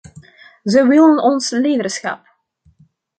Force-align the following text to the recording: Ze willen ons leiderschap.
Ze 0.71 0.87
willen 0.87 1.23
ons 1.29 1.45
leiderschap. 1.49 2.21